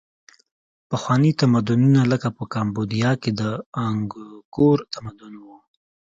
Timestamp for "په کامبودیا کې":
2.37-3.31